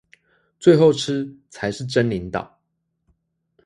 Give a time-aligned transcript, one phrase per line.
[0.59, 2.59] 最後吃，才是真領導